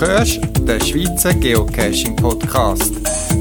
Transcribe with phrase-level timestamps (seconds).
[0.00, 2.92] hörst den Schweizer Geocaching Podcast.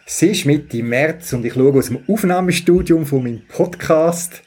[0.05, 4.43] Es ist Mitte März und ich schaue aus dem Aufnahmestudium von meinem Podcast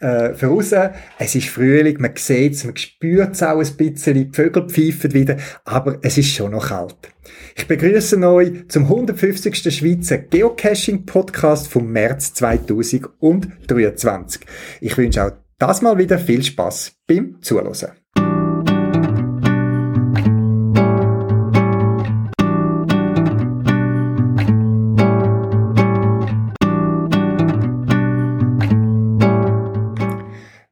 [0.00, 0.72] äh, voraus.
[1.18, 5.12] Es ist Frühling, man sieht es, man spürt es auch ein bisschen, die Vögel pfeifen
[5.12, 6.96] wieder, aber es ist schon noch kalt.
[7.56, 9.74] Ich begrüße euch zum 150.
[9.74, 14.42] Schweizer Geocaching-Podcast vom März 2023.
[14.80, 17.99] Ich wünsche auch das mal wieder viel Spaß beim Zuhören.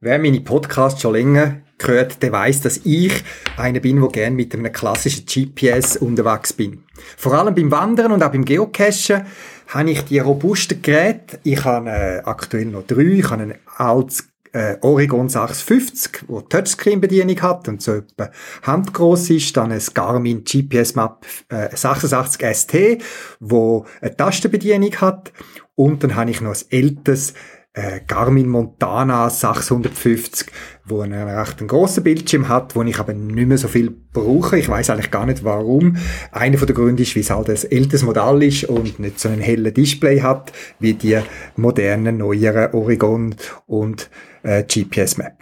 [0.09, 3.13] Wer meine Podcasts schon länger gehört, der weiß, dass ich
[3.57, 6.83] einer bin, der gerne mit einem klassischen GPS unterwegs bin.
[7.15, 9.27] Vor allem beim Wandern und auch beim Geocachen
[9.67, 11.39] habe ich die robusten Geräte.
[11.43, 13.19] Ich habe äh, aktuell noch drei.
[13.19, 18.31] Ich habe ein altes äh, Oregon 650, wo Touchscreen-Bedienung hat und so etwa
[18.63, 19.55] handgroß ist.
[19.57, 23.03] Dann ein Garmin GPS Map äh, 86 ST,
[23.39, 25.31] wo eine Tastenbedienung hat.
[25.75, 27.35] Und dann habe ich noch ein älteres
[27.73, 30.51] äh, Garmin Montana 650,
[30.85, 34.57] wo einen recht grossen Bildschirm hat, wo ich aber nicht mehr so viel brauche.
[34.57, 35.97] Ich weiß eigentlich gar nicht warum.
[36.31, 39.41] Einer der Gründe ist, weil es halt ein älteres Modell ist und nicht so einen
[39.41, 41.19] hellen Display hat, wie die
[41.55, 43.35] modernen, neueren Oregon
[43.67, 44.09] und
[44.43, 45.33] äh, GPS Map.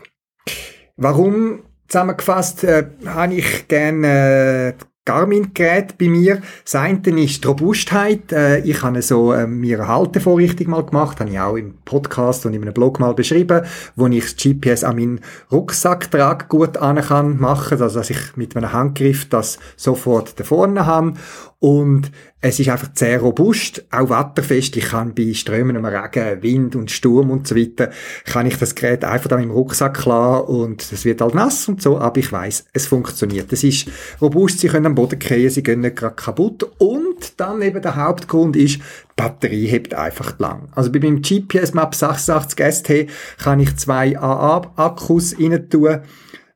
[0.97, 6.41] Warum zusammengefasst äh, habe ich gerne äh, Garmin-Gerät bei mir.
[6.63, 8.31] Das eine ist die Robustheit.
[8.33, 12.45] Äh, ich habe so äh, mir eine Haltevorrichtung mal gemacht, habe ich auch im Podcast
[12.45, 17.01] und in einem Blog mal beschrieben, wo ich das GPS an meinen Rucksacktrag gut an
[17.01, 21.13] kann machen, also dass ich mit einem Handgriff das sofort da vorne habe
[21.59, 24.77] und es ist einfach sehr robust, auch wetterfest.
[24.77, 27.89] Ich kann bei strömendem Regen, Wind und Sturm und so weiter,
[28.25, 31.81] kann ich das Gerät einfach dann im Rucksack klar und es wird halt nass und
[31.81, 33.51] so, aber ich weiß, es funktioniert.
[33.51, 33.89] Es ist
[34.21, 37.95] robust, sie können am Boden krehen, sie gehen nicht gerade kaputt und dann eben der
[37.95, 38.81] Hauptgrund ist, die
[39.15, 40.69] Batterie hebt einfach lang.
[40.75, 43.07] Also bei meinem GPS Map 86 ST
[43.39, 46.01] kann ich zwei AA-Akkus rein tun,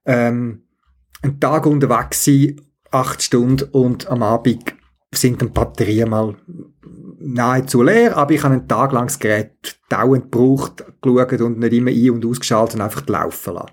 [0.06, 0.61] ähm,
[1.23, 2.61] einen Tag unterwegs sein,
[2.91, 4.75] acht Stunden und am Abend
[5.13, 6.35] sind die Batterien mal
[7.19, 11.73] nahezu leer, aber ich habe einen Tag lang das Gerät dauernd gebraucht, geschaut und nicht
[11.73, 13.72] immer ein- und ausgeschaltet und einfach laufen lassen.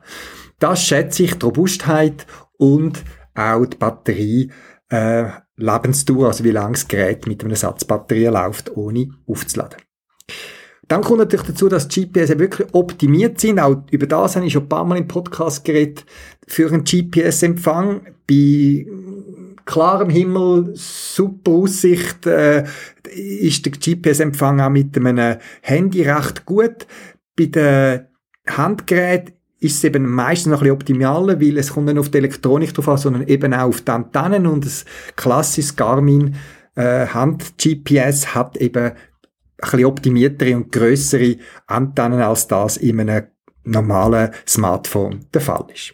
[0.58, 2.26] Das schätze ich, die Robustheit
[2.58, 3.04] und
[3.34, 4.50] auch die Batterie,
[4.90, 9.78] äh, Lebensdauer, also wie lange das Gerät mit einem Satz Batterie läuft, ohne aufzuladen.
[10.88, 13.60] Dann kommt natürlich dazu, dass die GPS wirklich optimiert sind.
[13.60, 16.06] Auch über das habe ich schon ein paar Mal im Podcast geredet.
[16.46, 18.86] Für einen GPS-Empfang bei
[19.68, 22.64] klarem Himmel, super Aussicht, äh,
[23.12, 26.86] ist der GPS-Empfang auch mit einem Handy recht gut.
[27.36, 28.06] Bei den
[28.48, 32.18] Handgeräten ist es eben meistens noch ein bisschen optimaler, weil es kommt nicht auf die
[32.18, 34.84] Elektronik drauf an, sondern eben auch auf die Antennen und das
[35.16, 36.34] klassische Garmin
[36.74, 38.94] äh, Hand-GPS hat eben ein
[39.60, 41.36] bisschen optimiertere und größere
[41.66, 43.26] Antennen als das in einem
[43.64, 45.92] normalen Smartphone der Fall ist.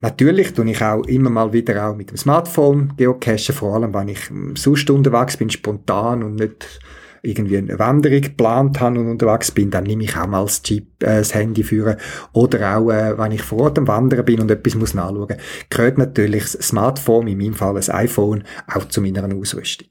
[0.00, 4.08] Natürlich tue ich auch immer mal wieder auch mit dem Smartphone geocachen, vor allem wenn
[4.08, 6.80] ich sonst unterwegs bin, spontan und nicht
[7.22, 11.02] irgendwie eine Wanderung geplant habe und unterwegs bin, dann nehme ich auch mal das, Jeep,
[11.02, 11.96] äh, das Handy führen.
[12.32, 15.36] Oder auch, äh, wenn ich vor Ort am Wandern bin und etwas muss nachschauen,
[15.70, 19.88] gehört natürlich das Smartphone, in meinem Fall das iPhone, auch zu meiner Ausrüstung.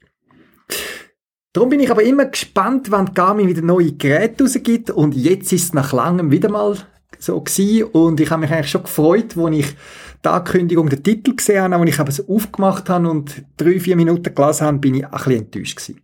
[1.52, 5.64] Darum bin ich aber immer gespannt, wann Garmin wieder neue Geräte rausgibt und jetzt ist
[5.64, 6.76] es nach langem wieder mal
[7.18, 9.66] so gewesen und ich habe mich eigentlich schon gefreut, als ich
[10.24, 14.34] die Ankündigung, den Titel gesehen habe, als ich es aufgemacht habe und drei, vier Minuten
[14.34, 16.00] gelesen habe, bin ich ein bisschen enttäuscht gewesen.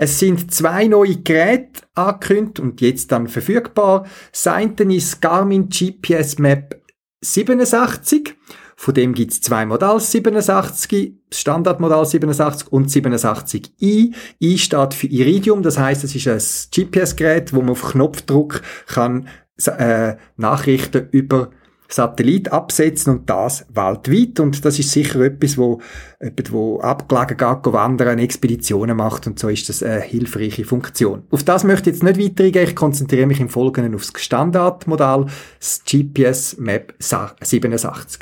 [0.00, 4.06] Es sind zwei neue Geräte angekündigt und jetzt dann verfügbar.
[4.44, 6.80] Eine ist Garmin GPS Map
[7.20, 8.36] 87.
[8.76, 14.14] Von dem gibt es zwei Modelle, 87, Standardmodell 87 und 87i.
[14.40, 16.40] I steht für Iridium, das heißt, es ist ein
[16.72, 19.26] GPS-Gerät, wo man auf Knopfdruck kann
[19.66, 21.50] äh, Nachrichten über
[21.90, 24.40] Satellit absetzen und das weltweit.
[24.40, 25.80] Und das ist sicher etwas, wo
[26.20, 31.22] jemand, wo abgelegen geht, wandern, Expeditionen macht und so ist das eine hilfreiche Funktion.
[31.30, 32.68] Auf das möchte ich jetzt nicht weitergehen.
[32.68, 35.26] Ich konzentriere mich im Folgenden aufs Standardmodell,
[35.58, 38.20] das GPS Map 87.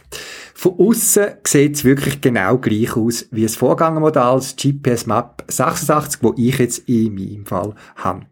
[0.54, 6.22] Von außen sieht es wirklich genau gleich aus wie das Vorgängermodell, das GPS Map 86,
[6.22, 8.26] wo ich jetzt in meinem Fall habe.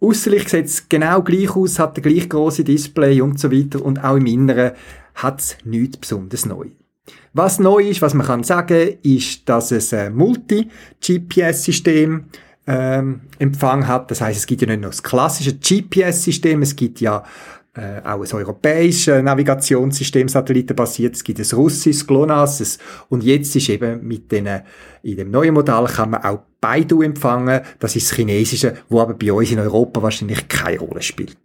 [0.00, 4.04] Ausserlich sieht es genau gleich aus, hat der gleich große Display und so weiter und
[4.04, 4.72] auch im Inneren
[5.14, 6.66] hat es nichts besonders neu.
[7.32, 12.24] Was neu ist, was man kann sagen, ist, dass es ein Multi-GPS-System
[12.66, 14.10] ähm, Empfang hat.
[14.10, 17.24] Das heißt, es gibt ja nicht nur das klassische GPS-System, es gibt ja
[17.76, 22.78] äh, auch ein europäisches Navigationssystem satellitenbasiert, es gibt ein russisches GLONASS
[23.08, 24.48] und jetzt ist eben mit den,
[25.02, 29.14] in dem neuen Modell kann man auch Baidu empfangen, das ist das Chinesische, wo aber
[29.14, 31.38] bei uns in Europa wahrscheinlich keine Rolle spielt.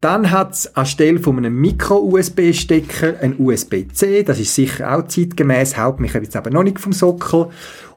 [0.00, 6.00] Dann hat es anstelle von einem Micro-USB-Stecker ein USB-C, das ist sicher auch zeitgemäß, haut
[6.00, 7.48] mich jetzt aber noch nicht vom Sockel.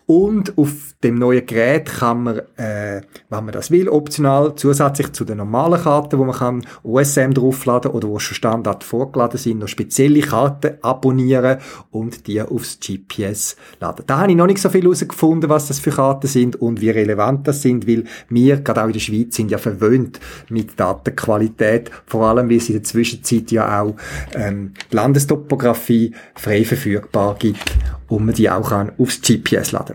[0.06, 5.24] Und auf dem neuen Gerät kann man, äh, wenn man das will, optional zusätzlich zu
[5.24, 9.68] den normalen Karten, wo man kann USM draufladen oder wo schon Standard vorgeladen sind, noch
[9.68, 11.60] spezielle Karten abonnieren
[11.92, 14.04] und die aufs GPS laden.
[14.06, 16.90] Da habe ich noch nicht so viel herausgefunden, was das für Karten sind und wie
[16.90, 20.20] relevant das sind, weil wir, gerade auch in der Schweiz, sind ja verwöhnt
[20.50, 23.96] mit Datenqualität, vor allem, weil es in der Zwischenzeit ja auch
[24.34, 27.74] ähm, die Landestopographie frei verfügbar gibt
[28.08, 29.93] und man die auch kann aufs GPS laden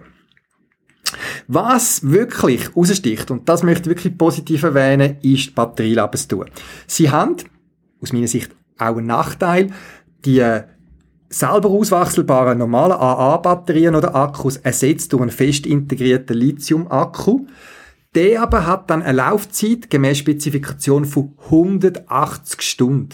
[1.46, 6.46] was wirklich raussticht, und das möchte ich wirklich positiv erwähnen, ist die Batterielebensdauer.
[6.87, 7.37] Sie haben,
[8.02, 9.70] aus meiner Sicht, auch einen Nachteil,
[10.25, 10.44] die
[11.31, 17.46] selber auswechselbaren normalen AA-Batterien oder Akkus ersetzt durch einen fest integrierten Lithium-Akku.
[18.14, 23.10] Der aber hat dann eine Laufzeit gemäß Spezifikation von 180 Stunden.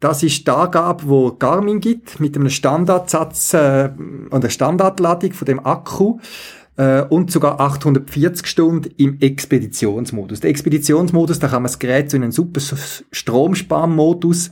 [0.00, 3.90] Das ist die Angabe, wo Garmin gibt, mit einem Standardsatz äh,
[4.30, 6.18] und der Standardladung von dem Akku
[6.76, 10.40] äh, und sogar 840 Stunden im Expeditionsmodus.
[10.40, 12.62] Der Expeditionsmodus, da kann man das Gerät so in einen super
[13.12, 14.50] Stromsparmodus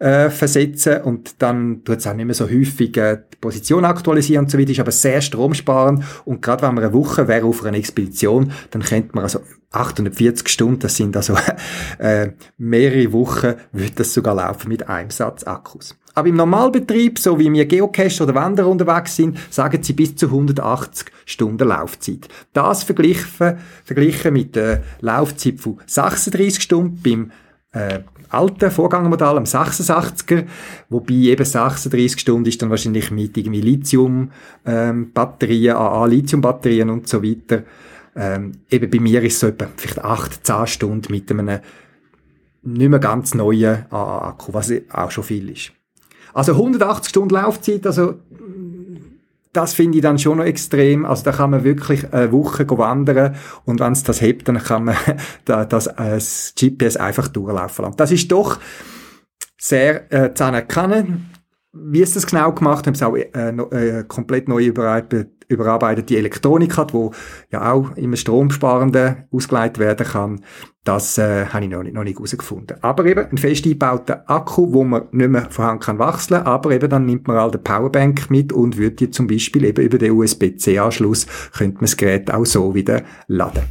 [0.00, 4.44] äh, versetzen und dann tut es auch nicht mehr so häufig äh, die Position aktualisieren
[4.44, 7.64] und so weiter, ist aber sehr stromsparend und gerade wenn man eine Woche wäre auf
[7.64, 9.40] einer Expedition, dann könnte man also
[9.70, 11.36] 840 Stunden, das sind also
[11.98, 15.96] äh, mehrere Wochen, würde das sogar laufen mit einem Satz Akkus.
[16.14, 20.26] Aber im Normalbetrieb, so wie wir Geocacher oder Wanderer unterwegs sind, sagen sie bis zu
[20.26, 22.26] 180 Stunden Laufzeit.
[22.52, 27.30] Das verglichen, verglichen mit der Laufzeit von 36 Stunden beim
[27.72, 30.46] äh, alten Vorgängermodell, am 86er,
[30.88, 37.62] wobei eben 36 Stunden ist dann wahrscheinlich mit irgendwie Lithium-Batterien, ähm, AA-Lithium-Batterien und so weiter
[38.16, 41.60] ähm, eben bei mir ist es so etwa vielleicht 8, 10 Stunden mit einem
[42.62, 45.72] nicht mehr ganz neuen AA-Akku, was auch schon viel ist.
[46.34, 48.16] Also 180 Stunden Laufzeit, also
[49.52, 51.04] das finde ich dann schon noch extrem.
[51.04, 53.34] Also da kann man wirklich eine Woche wandern
[53.64, 54.96] und wenn es das hebt, dann kann man
[55.44, 57.96] das, das GPS einfach durchlaufen lassen.
[57.96, 58.58] Das ist doch
[59.58, 61.30] sehr äh, zu anerkennen.
[61.72, 66.76] Wie es das genau gemacht haben, es auch äh, äh, komplett neu überarbeitet, überarbeitete Elektronik
[66.76, 67.12] hat, wo
[67.50, 70.44] ja auch immer stromsparende ausgeleitet werden kann.
[70.82, 72.78] Das äh, habe ich noch nicht, noch nicht herausgefunden.
[72.80, 76.72] Aber eben ein fest eingebauter Akku, wo man nicht mehr von Hand kann wechseln, aber
[76.72, 79.98] eben dann nimmt man all den Powerbank mit und würde die zum Beispiel eben über
[79.98, 83.62] den USB-C-Anschluss könnte man das Gerät auch so wieder laden.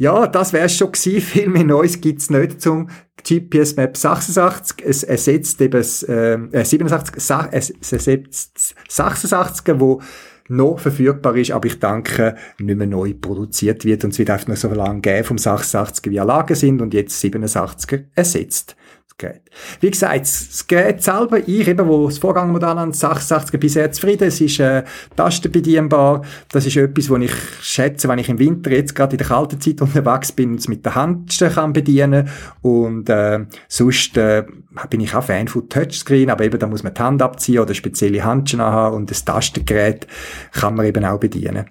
[0.00, 1.20] Ja, das wäre schon gewesen.
[1.20, 2.88] Viel mehr Neues gibt's nicht zum
[3.22, 4.82] GPS Map 86.
[4.82, 7.16] Es ersetzt eben äh, 87,
[7.50, 10.00] es ersetzt 86, wo
[10.48, 14.48] noch verfügbar ist, aber ich denke, nicht mehr neu produziert wird und es wird einfach
[14.48, 18.76] noch so lange geben vom 86er, wie Anlagen sind und jetzt 87er ersetzt.
[19.20, 19.42] Gerät.
[19.80, 24.40] Wie gesagt, das Gerät selber, ich eben, wo das Vorgangmodell an 86 bisher zufrieden, es
[24.40, 24.82] ist äh,
[25.14, 29.26] tastenbedienbar, das ist etwas, was ich schätze, wenn ich im Winter jetzt gerade in der
[29.26, 32.30] kalten Zeit unterwegs bin und es mit der Hand kann bedienen
[32.62, 34.44] und äh, sonst äh,
[34.88, 37.74] bin ich auch Fan von Touchscreen, aber eben da muss man die Hand abziehen oder
[37.74, 40.06] spezielle Handschuhe haben und das Tastengerät
[40.52, 41.66] kann man eben auch bedienen.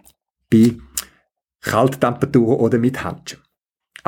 [0.52, 0.76] Bei
[1.62, 3.49] Kalttemperatur oder mit Handschuhen.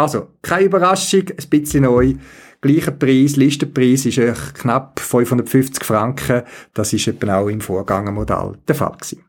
[0.02, 2.16] Also, keine Überraschung, ein bisschen neu.
[2.60, 6.44] Gleicher Preis, Listenpreis ist knapp 550 Franken.
[6.74, 9.26] Das ist eben auch im Vorgängermodell der Fall gewesen.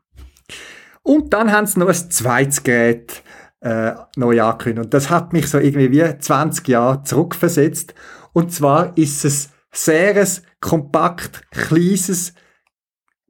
[1.02, 3.22] Und dann haben sie noch ein zweites Gerät
[3.60, 4.84] äh, neu angekündigt.
[4.86, 7.94] Und das hat mich so irgendwie wie 20 Jahre zurückversetzt.
[8.32, 10.28] Und zwar ist es sehr ein
[10.60, 12.34] kompakt, kleines,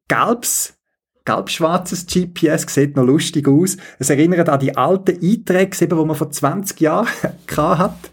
[0.08, 0.74] gelbes
[1.24, 3.76] gelb-schwarzes GPS, sieht noch lustig aus.
[3.98, 7.08] Es erinnert an die alten Einträge, die man vor 20 Jahren
[7.56, 8.10] hat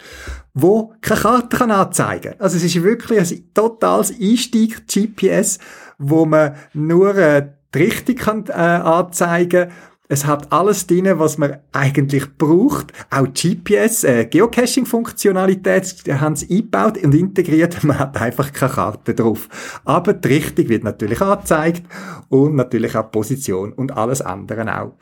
[0.54, 2.42] wo keine Karte kann anzeigen kann.
[2.42, 5.60] Also es ist wirklich ein totales Einstieg-GPS,
[5.98, 9.72] wo man nur äh, die Richtung kann, äh, anzeigen
[10.12, 12.92] es hat alles drin, was man eigentlich braucht.
[13.12, 17.84] Auch GPS, äh, Geocaching-Funktionalität haben sie eingebaut und integriert.
[17.84, 19.48] Man hat einfach keine Karte drauf.
[19.86, 21.84] Aber die Richtung wird natürlich angezeigt
[22.28, 24.94] und natürlich auch Position und alles andere auch.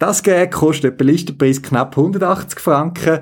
[0.00, 3.20] Das Gerät kostet etwa Listenpreis knapp 180 Franken.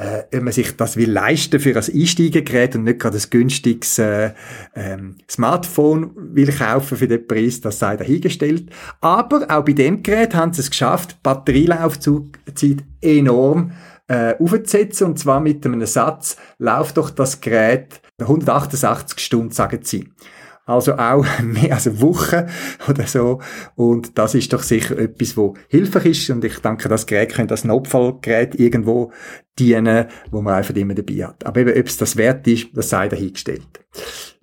[0.00, 3.98] Äh, wenn man sich das will leisten für ein Einsteigergerät und nicht gerade ein günstiges
[3.98, 4.30] äh,
[4.74, 8.70] ähm, Smartphone will kaufen für den Preis, das sei dahingestellt.
[9.02, 13.72] Aber auch bei dem Gerät haben sie es geschafft, Batterielaufzeit enorm
[14.08, 20.08] äh, aufzusetzen und zwar mit einem Satz, läuft doch das Gerät 168 Stunden, sagen sie.
[20.70, 22.46] Also auch mehr als eine Woche
[22.88, 23.40] oder so.
[23.74, 26.30] Und das ist doch sicher etwas, wo hilfreich ist.
[26.30, 29.12] Und ich denke, das Gerät könnte als Notfallgerät irgendwo
[29.58, 31.44] dienen, wo man einfach immer dabei hat.
[31.44, 33.84] Aber eben, ob es das wert ist, das sei dahingestellt.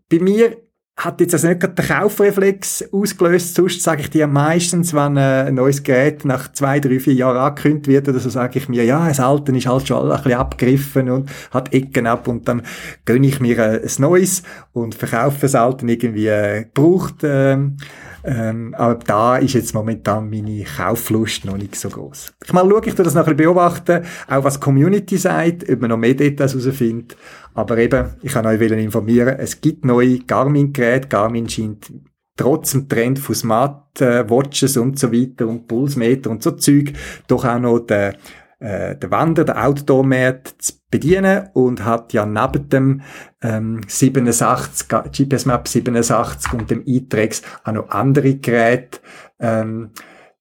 [0.10, 0.57] Bei mir
[0.98, 3.54] hat jetzt also nicht gerade den Kaufreflex ausgelöst.
[3.54, 7.88] Sonst sage ich dir meistens, wenn ein neues Gerät nach zwei, drei, vier Jahren angekündigt
[7.88, 11.10] wird oder so, sage ich mir, ja, das alte ist halt schon ein bisschen abgegriffen
[11.12, 12.63] und hat Ecken ab und dann
[13.06, 14.42] gönne ich mir ein neues
[14.74, 17.18] und verkaufe das alte irgendwie äh, gebraucht.
[17.24, 17.77] Ähm,
[18.24, 22.34] ähm, aber da ist jetzt momentan meine Kauflust noch nicht so groß.
[22.44, 25.98] Ich mal schaue, ich das bisschen beobachten, auch was die Community sagt, ob man noch
[25.98, 27.16] mehr Details herausfindet.
[27.58, 31.08] Aber eben, ich kann euch informieren, es gibt neue Garmin-Geräte.
[31.08, 31.92] Garmin scheint
[32.36, 36.94] trotz dem Trend von Smart-Watches und so weiter und Pulsmeter und so Zeug
[37.26, 38.14] doch auch noch den,
[38.60, 43.02] äh, den Wander, den Outdoor-Markt zu bedienen und hat ja neben dem
[43.42, 49.00] ähm, 87, GPS Map 87 und dem e-Trex auch noch andere Geräte
[49.40, 49.90] ähm,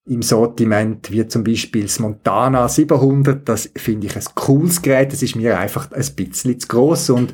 [0.07, 3.47] im Sortiment, wie zum Beispiel das Montana 700.
[3.47, 5.11] Das finde ich ein cooles Gerät.
[5.11, 7.33] Das ist mir einfach ein bisschen zu gross und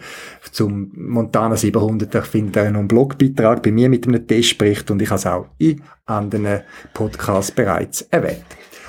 [0.51, 5.19] zum Montana 700, ich finde einen Blogbeitrag bei mir mit einem Testbericht und ich habe
[5.19, 6.61] es auch in anderen
[6.93, 8.45] Podcasts bereits erwähnt.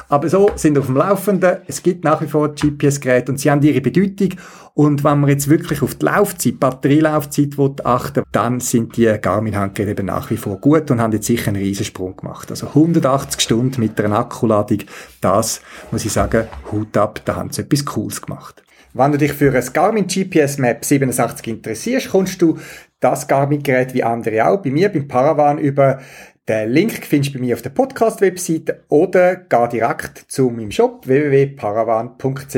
[0.09, 1.59] Aber so sind auf dem Laufenden.
[1.67, 4.31] Es gibt nach wie vor GPS-Geräte und sie haben ihre Bedeutung.
[4.75, 10.07] Und wenn man jetzt wirklich auf die Laufzeit, Batterielaufzeit achten dann sind die Garmin-Handgeräte eben
[10.07, 12.51] nach wie vor gut und haben jetzt sicher einen Riesensprung gemacht.
[12.51, 14.79] Also 180 Stunden mit einer Akkuladung,
[15.21, 15.61] das
[15.93, 18.65] muss ich sagen, Hut ab, da haben sie etwas Cooles gemacht.
[18.97, 22.59] Wenn du dich für ein Garmin GPS Map 87 interessierst, kommst du
[23.01, 26.01] das Garmin-Gerät wie andere auch bei mir beim Paravan über
[26.47, 31.07] den Link findest du bei mir auf der Podcast-Webseite oder geh direkt zu meinem Shop
[31.07, 32.57] www.paravan.ch.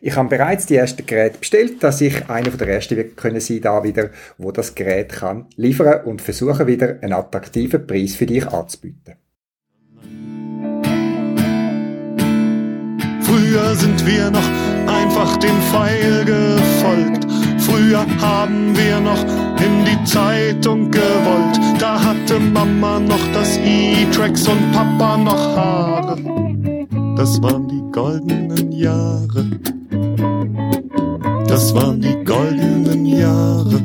[0.00, 3.60] Ich habe bereits die ersten Geräte bestellt, dass ich einer der ersten wird können sein
[3.60, 4.08] da wieder,
[4.38, 9.16] wo das Gerät kann liefern und versuchen wieder einen attraktiven Preis für dich anzubieten.
[13.20, 14.50] Früher sind wir noch
[14.86, 17.26] einfach dem Pfeil gefolgt.
[17.58, 21.58] Früher haben wir noch in die Zeitung gewollt.
[21.78, 26.16] Da hatte Mama noch das E-Tracks und Papa noch Haare.
[27.16, 29.50] Das waren die goldenen Jahre.
[31.46, 33.80] Das waren die goldenen Jahre.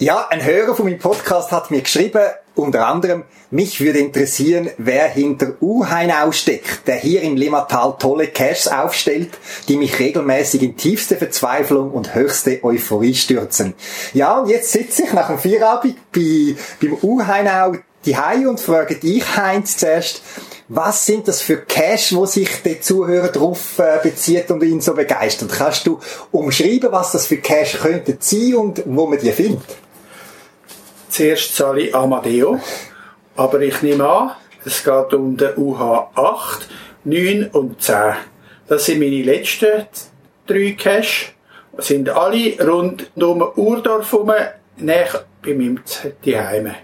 [0.00, 2.22] Ja, ein Hörer von meinem Podcast hat mir geschrieben,
[2.54, 8.66] unter anderem, mich würde interessieren, wer hinter Uheinau steckt, der hier im Limmatal tolle Caches
[8.66, 9.28] aufstellt,
[9.68, 13.74] die mich regelmäßig in tiefste Verzweiflung und höchste Euphorie stürzen.
[14.14, 17.74] Ja, und jetzt sitze ich nach dem Feierabend bei, beim Uheinau
[18.06, 20.22] die Hai und frage dich, Heinz, zuerst,
[20.68, 24.94] was sind das für Cash, wo sich der Zuhörer drauf äh, bezieht und ihn so
[24.94, 25.52] begeistert?
[25.52, 29.60] Kannst du umschreiben, was das für Cash könnte sein und wo man die findet?
[31.10, 32.60] Zuerst zahle ich Amadeo,
[33.36, 34.30] aber ich nehme an,
[34.64, 36.68] es geht um den UH 8,
[37.04, 38.14] 9 und 10.
[38.68, 39.86] Das sind meine letzten
[40.46, 41.34] drei Cash.
[41.78, 44.32] Sind alle rund um Urdorf herum,
[44.76, 46.74] näher bei meinem Zuhause.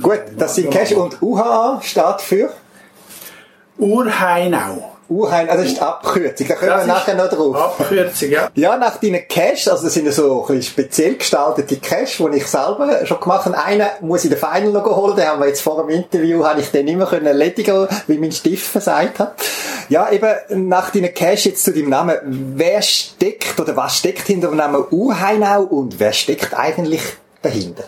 [0.00, 2.52] Gut, das sind Cash und UHA steht für?
[3.78, 4.97] Urheinau.
[5.08, 7.80] Urhein, also das ist die Abkürzung, da kommen Das wir nachher noch drauf.
[7.80, 8.50] Abkürzung, ja.
[8.54, 12.46] Ja, nach deinen Cash, also das sind so ein bisschen speziell gestaltete Cash, die ich
[12.46, 13.56] selber schon gemacht habe.
[13.58, 16.60] Einen muss ich den Final noch holen, den haben wir jetzt vor dem Interview, habe
[16.60, 19.34] ich den nicht mehr können erledigen, wie mein Stift versagt hat.
[19.88, 22.16] Ja, eben nach deinen Cash jetzt zu deinem Namen.
[22.56, 27.02] Wer steckt oder was steckt hinter dem Namen Urheinau und wer steckt eigentlich
[27.40, 27.84] dahinter?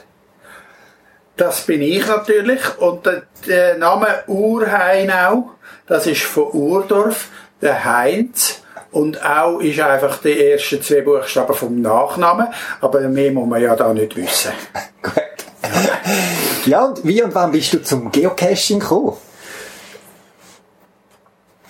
[1.37, 2.61] Das bin ich natürlich.
[2.79, 3.09] Und
[3.47, 5.51] der Name Urheinau,
[5.91, 7.29] das ist von Urdorf,
[7.61, 8.63] der Heinz.
[8.93, 12.47] Und auch ist einfach die ersten zwei Buchstaben vom Nachnamen.
[12.81, 14.53] Aber mehr muss man ja da nicht wissen.
[15.03, 15.15] Gut.
[16.67, 19.17] Ja, und wie und wann bist du zum Geocaching gekommen?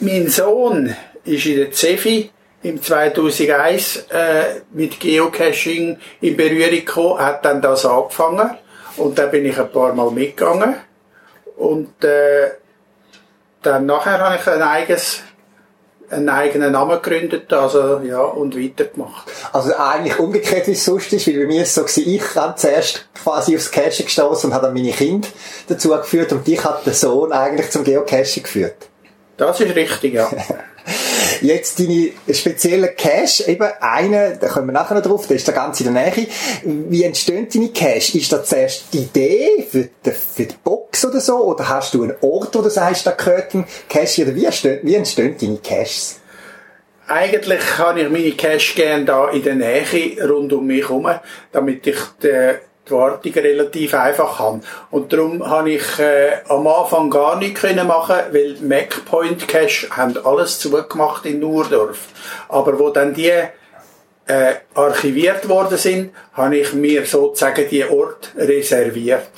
[0.00, 2.30] Mein Sohn ist in der Cefi
[2.62, 8.50] im 2001 äh, mit Geocaching in Berührung gekommen, hat dann das angefangen
[8.98, 10.76] und dann bin ich ein paar Mal mitgegangen
[11.56, 12.50] und äh,
[13.62, 15.22] dann nachher habe ich ein eigenes
[16.10, 19.30] einen eigenen Namen gegründet, also ja, und weitergemacht.
[19.52, 22.56] Also eigentlich umgekehrt, wie es sonst ist, weil bei mir ist es so ich habe
[22.56, 25.28] zuerst quasi aufs Cachen gestoßen und habe dann meine Kinder
[25.68, 28.88] dazu geführt und dich hat der Sohn eigentlich zum Geocaching geführt.
[29.36, 30.28] Das ist richtig, ja.
[31.40, 35.52] Jetzt deine speziellen Cache, eben eine, da kommen wir nachher noch drauf, der ist da
[35.52, 36.26] ganz in der Nähe.
[36.64, 38.18] Wie entstehen deine Cache?
[38.18, 41.36] Ist das zuerst die Idee für die, für die Box oder so?
[41.44, 44.22] Oder hast du einen Ort, wo du sagst, da gehört ein Cache?
[44.22, 46.20] Oder wie entstehen, wie entstehen deine Caches?
[47.06, 51.10] Eigentlich habe ich meine Cache gerne da in der Nähe rund um mich herum,
[51.50, 52.54] damit ich die
[52.90, 54.60] Wartung relativ einfach habe.
[54.90, 60.16] Und darum habe ich äh, am Anfang gar nichts können machen, weil MacPoint Cache haben
[60.24, 61.98] alles zugemacht in Nurdorf.
[62.48, 63.30] Aber wo dann die
[64.26, 69.28] äh, archiviert worden sind, habe ich mir sozusagen die Ort reserviert.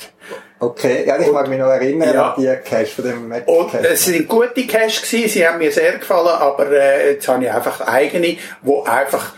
[0.59, 2.31] Okay, ja, ich mag mich noch erinnern Ja.
[2.33, 3.85] an die Cache von dem Mac Und Cache.
[3.89, 7.51] es sind gute Cash gewesen, sie haben mir sehr gefallen, aber äh, jetzt habe ich
[7.51, 9.33] einfach eigene, die einfach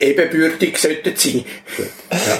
[0.00, 1.44] ebenbürtig sollten sein.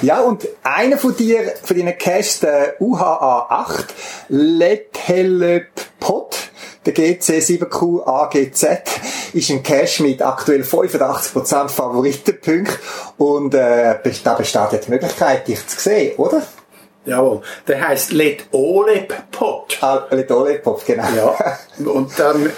[0.02, 3.94] Ja, und einer von dir, von deinen Caches, der UHA 8,
[4.28, 5.68] Lethelöp
[6.00, 6.36] Pot,
[6.86, 8.66] der GC7Q AGZ,
[9.34, 12.68] ist ein Cache mit aktuell 85% Favoritenpunkten
[13.18, 16.42] und äh, da besteht jetzt die Möglichkeit, dich zu sehen, oder?
[17.04, 17.40] Jawohl.
[17.66, 19.78] Der heisst Let Olep Pot.
[19.80, 21.04] Ah, Lethelöp Pot, genau.
[21.16, 21.58] Ja.
[21.84, 22.50] Und dann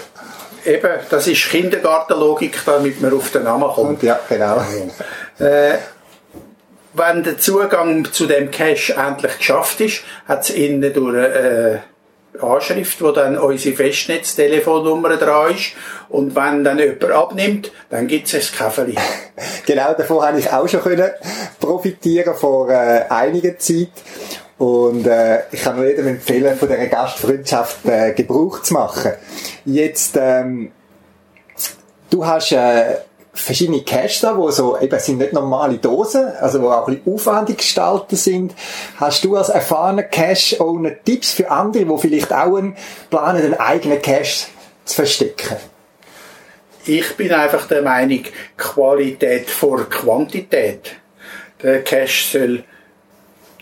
[0.65, 4.03] eben, das ist Kindergartenlogik, damit man auf den Namen kommt.
[4.03, 4.63] Ja, genau.
[5.39, 5.77] Äh,
[6.93, 11.79] wenn der Zugang zu dem Cache endlich geschafft ist, hat es innen durch eine äh,
[12.39, 15.73] Anschrift, wo dann unsere Festnetztelefonnummer dran ist.
[16.09, 18.95] Und wenn dann jemand abnimmt, dann gibt es ein Käferli.
[19.65, 21.09] Genau, davon habe ich auch schon können
[21.59, 23.89] profitieren vor äh, einiger Zeit.
[24.63, 29.11] Und äh, ich kann nur jedem empfehlen, von dieser Gastfreundschaft äh, Gebrauch zu machen.
[29.65, 30.71] Jetzt, ähm,
[32.09, 32.99] du hast äh,
[33.33, 37.13] verschiedene Caches da, wo so, eben, sind nicht normale Dosen, also wo auch ein bisschen
[37.13, 38.55] aufwendig gestaltet sind.
[38.95, 42.77] Hast du als erfahrener Cache-Owner Tipps für andere, die vielleicht auch einen,
[43.09, 44.47] planen, einen eigenen Cache
[44.85, 45.57] zu verstecken?
[46.85, 48.23] Ich bin einfach der Meinung,
[48.55, 50.95] Qualität vor Quantität.
[51.61, 52.63] Der Cache soll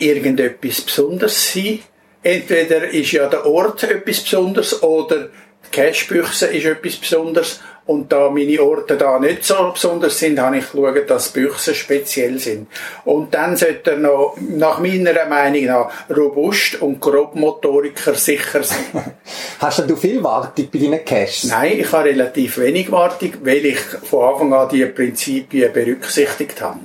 [0.02, 1.80] irgendetwas Besonderes sein.
[2.24, 5.30] Entweder ist ja der Ort etwas Besonderes oder
[5.66, 7.60] die Cachebüchse ist etwas Besonderes.
[7.88, 11.74] Und da meine Orte da nicht so besonders sind, habe ich geschaut, dass die Büchsen
[11.74, 12.68] speziell sind.
[13.06, 18.86] Und dann sollte er noch, nach meiner Meinung nach, robust und grobmotoriker sicher sein.
[19.60, 21.46] Hast denn du viel Wartung bei deinen Caches?
[21.46, 26.80] Nein, ich habe relativ wenig Wartung, weil ich von Anfang an die Prinzipien berücksichtigt habe.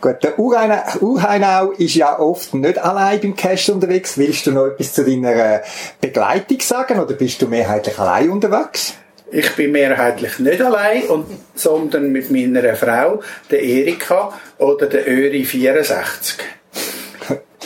[0.00, 4.18] Gut, der Urheinau ist ja oft nicht allein beim Cache unterwegs.
[4.18, 5.60] Willst du noch etwas zu deiner äh,
[6.00, 8.94] Begleitung sagen oder bist du mehrheitlich allein unterwegs?
[9.30, 15.44] Ich bin mehrheitlich nicht allein, und, sondern mit meiner Frau, der Erika oder der Öri
[15.44, 16.38] 64.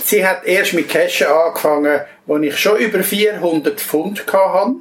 [0.04, 4.76] Sie hat erst mit Cashen angefangen, als ich schon über 400 Pfund hatte.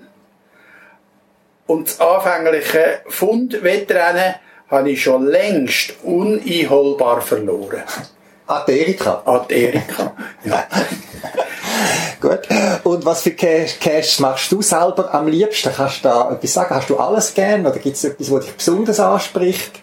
[1.66, 4.36] Und das anfängliche Pfundwettrennen
[4.70, 7.84] habe ich schon längst uneinholbar verloren.
[8.68, 9.46] Die Erika.
[9.50, 10.16] Die Erika.
[10.44, 10.68] Ja.
[12.22, 12.42] Gut.
[12.84, 15.72] Und was für Caches machst du selber am liebsten?
[15.76, 16.76] Kannst du da etwas sagen?
[16.76, 19.82] Hast du alles gern oder gibt es etwas, was dich besonders anspricht?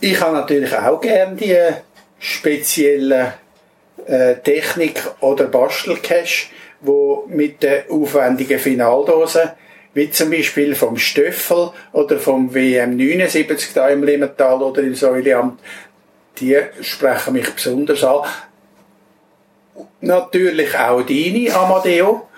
[0.00, 1.56] Ich habe natürlich auch gern die
[2.18, 3.32] speziellen
[4.06, 6.48] äh, Technik- oder Bastelcache,
[6.80, 9.50] wo mit den aufwendigen Finaldosen,
[9.94, 15.58] wie zum Beispiel vom Stöffel oder vom WM79 da im Limmental oder im Säuleamt,
[16.38, 18.24] die sprechen mich besonders an.
[20.00, 22.28] Natürlich auch deine, Amadeo.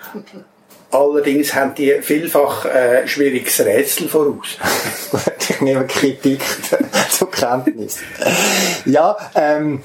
[0.91, 4.57] Allerdings haben die vielfach äh, schwieriges Rätsel voraus.
[5.49, 6.41] Ich nehme Kritik
[7.09, 7.99] zur Kenntnis.
[8.85, 9.83] Ja, ähm,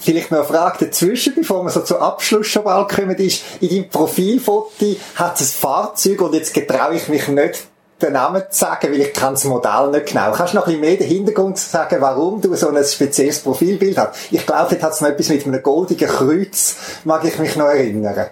[0.00, 3.68] vielleicht noch eine Frage dazwischen, bevor wir so zum Abschluss schon bald kommen, ist, in
[3.68, 7.66] deinem Profilfoto hat es ein Fahrzeug und jetzt getraue ich mich nicht,
[8.00, 10.30] den Namen zu sagen, weil ich kann das Modell nicht genau.
[10.32, 13.98] Kannst du noch ein bisschen mehr den Hintergrund sagen, warum du so ein spezielles Profilbild
[13.98, 14.32] hast?
[14.32, 17.66] Ich glaube, dort hat es noch etwas mit einem goldigen Kreuz, mag ich mich noch
[17.66, 18.30] erinnern.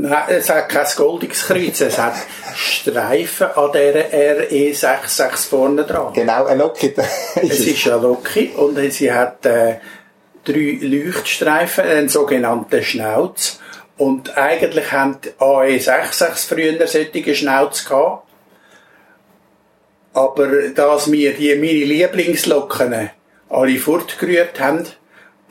[0.00, 2.14] Nein, es hat kein goldiges Kreuz, es hat
[2.54, 6.12] Streifen an dieser RE66 vorne dran.
[6.12, 6.96] Genau, ein Lockheed.
[7.34, 9.78] Es ist eine Loki und sie hat äh,
[10.44, 13.60] drei Leuchtstreifen, einen sogenannten Schnauz.
[13.96, 18.28] Und eigentlich haben die AE66 früher solche Schnauz gehabt.
[20.14, 23.10] Aber dass wir die, meine Lieblingslocken
[23.48, 24.86] alle fortgerührt haben,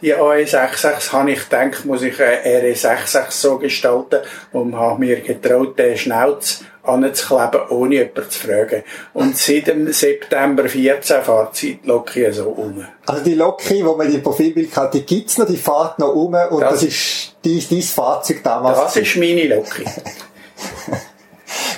[0.02, 4.20] die AE66, habe ich gedacht, muss ich eine RE66 so gestalten
[4.52, 8.84] und habe mir getraut, den Schnauz anzukleben, ohne jemanden zu fragen.
[9.14, 12.86] Und seit dem September 14 fährt die Loki so um.
[13.06, 16.34] Also die Loki, die man im Profilbild hat, die gibt's noch, die fährt noch um
[16.34, 18.78] und das, Das- ist dein, dein Fahrzeug damals.
[18.80, 19.84] Das ist meine Loki.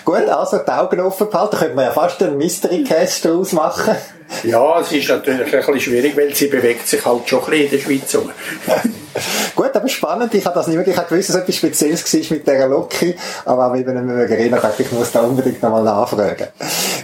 [0.10, 1.52] Gut, also die Augen offen behalten.
[1.52, 3.96] Da könnte man ja fast einen Mystery Cast daraus machen.
[4.42, 7.66] Ja, es ist natürlich ein bisschen schwierig, weil sie bewegt sich halt schon ein bisschen
[7.66, 8.32] in der Schweiz rum.
[9.56, 10.34] Gut, aber spannend.
[10.34, 13.16] Ich habe das nicht wirklich gewusst, dass etwas Spezielles war mit dieser Loki.
[13.46, 16.48] Aber auch eben nicht mehr reden, dachte ich, muss da unbedingt nochmal nachfragen.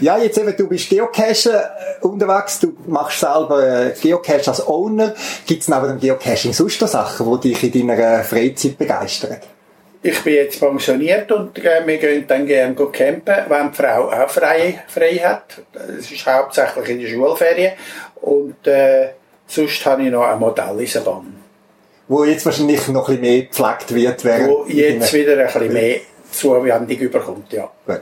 [0.01, 1.61] Ja, jetzt eben, du bist Geocacher
[2.01, 5.13] äh, unterwegs, du machst selber äh, Geocache als Owner.
[5.45, 9.37] Gibt es neben dem Geocaching sonst noch Sachen, die dich in deiner Freizeit begeistern?
[10.07, 14.29] Ich bin jetzt pensioniert und äh, wir gehen dann gerne campen, wenn die Frau auch
[14.29, 15.63] frei, frei hat.
[15.73, 17.73] Das ist hauptsächlich in der Schulferien.
[18.21, 19.13] Und äh,
[19.47, 21.35] sonst habe ich noch ein Modelleisenbahn.
[22.07, 24.23] Wo jetzt wahrscheinlich noch ein bisschen mehr gepflegt wird.
[24.23, 25.99] Während Wo jetzt wieder ein bisschen mehr
[26.31, 27.71] Zuwendung überkommt, ja.
[27.87, 28.01] Gut.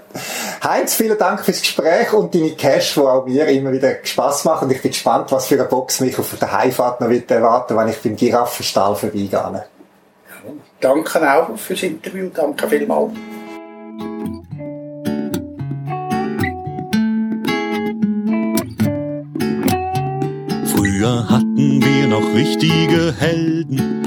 [0.62, 4.66] Heinz, vielen Dank fürs Gespräch und deine Cash, die auch mir immer wieder Spass machen.
[4.66, 7.78] Und ich bin gespannt, was für eine Box mich auf der Heimfahrt noch wird erwarten,
[7.78, 9.64] wenn ich beim Giraffenstall vorbeigehe.
[10.84, 12.30] Danke auch fürs Interview.
[12.34, 13.14] Danke vielmals.
[20.66, 24.04] Früher hatten wir noch richtige Helden.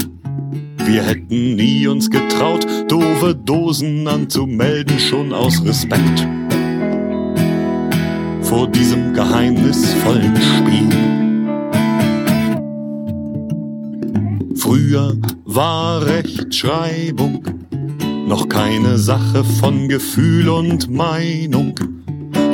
[0.84, 6.26] Wir hätten nie uns getraut, doofe Dosen anzumelden, schon aus Respekt
[8.42, 11.15] vor diesem geheimnisvollen Spiel.
[14.56, 17.44] Früher war Rechtschreibung
[18.26, 21.74] noch keine Sache von Gefühl und Meinung.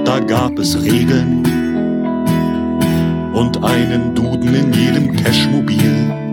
[0.05, 1.45] Da gab es Regeln
[3.33, 6.32] und einen Duden in jedem Cashmobil.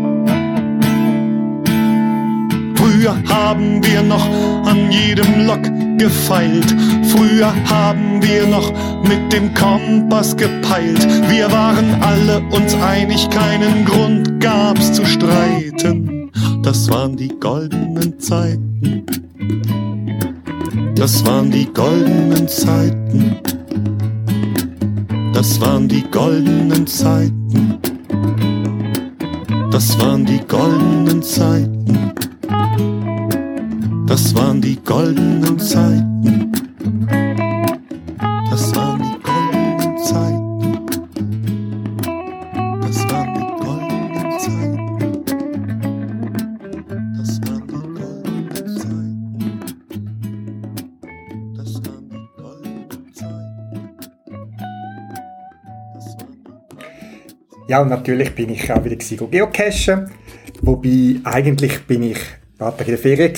[2.99, 4.25] Früher haben wir noch
[4.65, 5.61] an jedem Lok
[5.97, 6.75] gefeilt.
[7.07, 8.73] Früher haben wir noch
[9.07, 11.07] mit dem Kompass gepeilt.
[11.29, 16.29] Wir waren alle uns einig, keinen Grund gab's zu streiten.
[16.61, 19.05] Das waren die goldenen Zeiten.
[20.95, 23.37] Das waren die goldenen Zeiten.
[25.31, 27.79] Das waren die goldenen Zeiten.
[29.71, 31.79] Das waren die goldenen Zeiten.
[34.07, 36.51] Das waren die goldenen Zeiten.
[38.49, 40.85] Das waren die goldenen Zeiten.
[42.81, 44.89] Das waren die goldenen Zeiten.
[47.17, 49.59] Das waren die goldenen Zeiten.
[51.55, 53.49] Das waren die goldenen Zeiten.
[57.67, 60.09] Ja, und natürlich bin ich auch wieder geocachen.
[60.61, 62.19] Wobei, eigentlich bin ich
[62.59, 63.33] ein paar in der Ferien.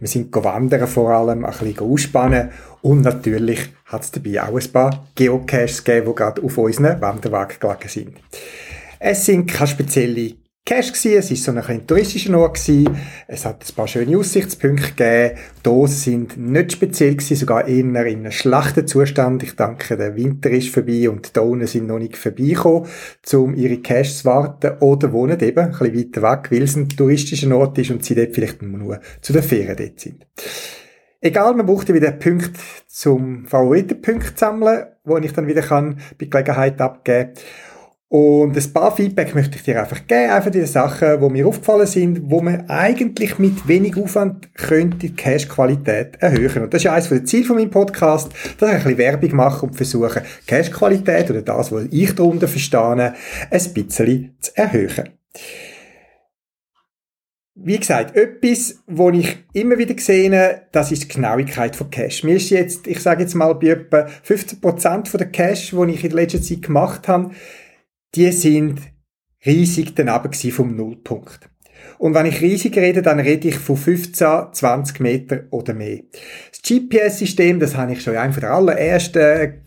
[0.00, 2.50] Wir sind wandern vor allem, ein bisschen ausspannen.
[2.82, 7.56] Und natürlich hat es dabei auch ein paar Geocaches gegeben, die gerade auf unseren Wanderwagen
[7.58, 8.16] gelegen sind.
[8.98, 10.34] Es sind keine spezielle
[10.66, 11.18] Cache gewesen.
[11.18, 12.58] Es ist so ein touristischer Ort.
[13.28, 15.38] Es hat ein paar schöne Aussichtspunkte gegeben.
[15.58, 19.42] Die Dosen sind nicht speziell gewesen, sogar eher in einem schlechten Zustand.
[19.42, 22.88] Ich denke, der Winter ist vorbei und die Donen sind noch nicht vorbeigekommen,
[23.34, 26.88] um ihre Caches zu warten oder wohnen eben ein bisschen weiter weg, weil es ein
[26.88, 30.26] touristischer Ort ist und sie dort vielleicht nur zu den Ferien dort sind.
[31.20, 36.80] Egal, man braucht wieder Punkte zum Favoritenpunkt sammeln, wo ich dann wieder kann bei Gelegenheit
[36.80, 37.44] abgeben kann.
[38.14, 41.88] Und ein paar Feedback möchte ich dir einfach geben, einfach die Sachen, die mir aufgefallen
[41.88, 46.62] sind, wo man eigentlich mit wenig Aufwand könnte die Cash-Qualität erhöhen.
[46.62, 49.34] Und das ist ja eines der Ziele von meinem Podcast, dass ich ein bisschen Werbung
[49.34, 53.14] mache und versuche, Cash-Qualität oder das, was ich darunter verstehe,
[53.50, 55.08] ein bisschen zu erhöhen.
[57.56, 62.22] Wie gesagt, etwas, wo ich immer wieder sehe, das ist die Genauigkeit von Cash.
[62.22, 66.04] Mir ist jetzt, ich sage jetzt mal, bei etwa 15% von der Cash, die ich
[66.04, 67.32] in letzter Zeit gemacht habe,
[68.14, 68.80] die sind
[69.44, 71.50] riesig daneben vom Nullpunkt.
[71.98, 76.00] Und wenn ich riesig rede, dann rede ich von 15, 20 Meter oder mehr.
[76.50, 79.60] Das GPS-System, das habe ich schon in einem der allerersten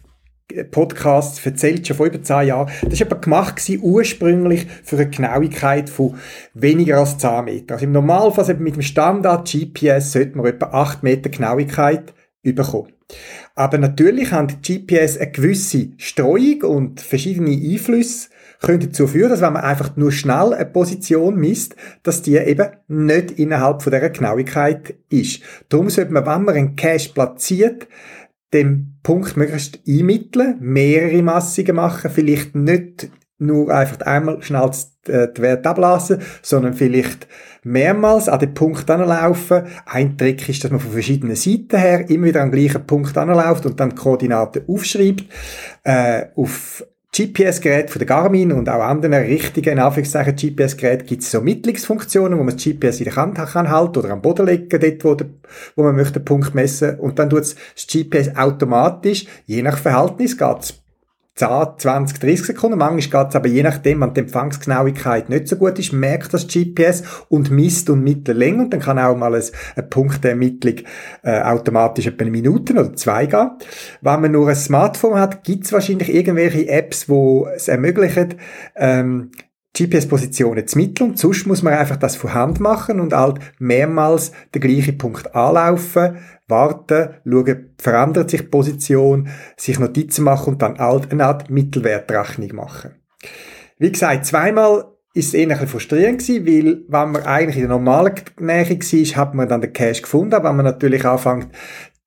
[0.71, 2.71] Podcasts erzählt, schon vor über 10 Jahren.
[2.89, 6.15] Das war aber gemacht gewesen, ursprünglich für eine Genauigkeit von
[6.53, 7.75] weniger als 10 Meter.
[7.75, 12.93] Also im Normalfall mit dem Standard GPS sollte man etwa 8 Meter Genauigkeit bekommen.
[13.55, 18.29] Aber natürlich haben die GPS eine gewisse Streuung und verschiedene Einflüsse
[18.61, 22.67] können dazu führen, dass wenn man einfach nur schnell eine Position misst, dass die eben
[22.87, 25.41] nicht innerhalb von dieser Genauigkeit ist.
[25.69, 27.87] Darum sollte man, wenn man einen Cache platziert,
[28.53, 34.71] den Punkt möglichst einmitteln, mehrere Massungen machen, vielleicht nicht nur einfach einmal schnell
[35.07, 37.27] äh, die Werte ablassen, sondern vielleicht
[37.63, 39.63] mehrmals an den Punkt anlaufen.
[39.85, 43.15] Ein Trick ist, dass man von verschiedenen Seiten her immer wieder an den gleichen Punkt
[43.17, 45.25] anläuft und dann die Koordinaten aufschreibt.
[45.83, 46.83] Äh, auf
[47.15, 52.37] GPS-Gerät von der Garmin und auch anderen richtigen, in Anführungszeichen, GPS-Geräten gibt es so Mittlungsfunktionen,
[52.37, 55.15] wo man das GPS in der Hand kann halten oder am Boden legen, dort, wo,
[55.15, 55.27] der,
[55.75, 56.99] wo man möchte den Punkt messen.
[56.99, 60.83] Und dann tut das GPS automatisch, je nach Verhältnis, geht's
[61.37, 61.47] 10,
[61.77, 62.79] 20, 30 Sekunden.
[62.79, 66.47] Manchmal geht es aber je nachdem, wenn die Empfangsgenauigkeit nicht so gut ist, merkt das
[66.47, 70.77] GPS und misst und mittelt länger und dann kann auch mal eine Punktermittlung
[71.23, 73.51] äh, automatisch etwa eine Minute oder zwei gehen.
[74.01, 78.35] Wenn man nur ein Smartphone hat, gibt es wahrscheinlich irgendwelche Apps, wo es ermöglichen,
[78.75, 79.31] ähm,
[79.77, 81.17] GPS-Positionen zu mitteln.
[81.17, 86.17] Sonst muss man einfach das von Hand machen und halt mehrmals den gleichen Punkt anlaufen,
[86.47, 92.55] warten, schauen, verändert sich die Position, sich Notizen machen und dann halt eine Art Mittelwertrechnung
[92.55, 92.95] machen.
[93.77, 97.63] Wie gesagt, zweimal ist es eher ein bisschen frustrierend gewesen, weil, wenn man eigentlich in
[97.63, 101.49] der normalen Nähe war, hat man dann den Cache gefunden, aber wenn man natürlich anfängt,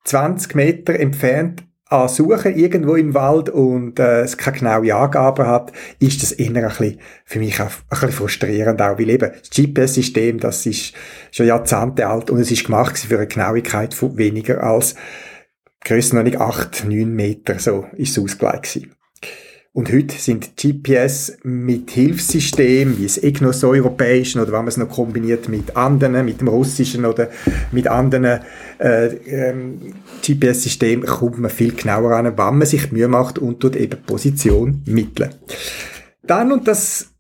[0.04, 1.64] 20 Meter entfernt
[2.08, 6.68] suchen irgendwo im Wald und äh, es keine genaue Angabe hat, ist das eher ein
[6.68, 10.94] bisschen, für mich auch ein bisschen frustrierend auch, weil eben das GPS-System, das ist
[11.32, 14.94] schon Jahrzehnte alt und es ist gemacht für eine Genauigkeit von weniger als
[15.88, 18.99] nicht 8, 9 Meter, so ist es ausgelegt gewesen.
[19.72, 24.88] Und heute sind GPS mit Hilfssystemen, wie das EGNOS europäischen oder wenn man es noch
[24.88, 27.28] kombiniert mit anderen, mit dem russischen oder
[27.70, 28.40] mit anderen
[28.78, 29.94] äh, ähm,
[30.26, 34.82] GPS-Systemen, kommt man viel genauer an, wann man sich Mühe macht und dort eben Position
[34.86, 35.30] mitteln.
[36.24, 37.10] Dann, und das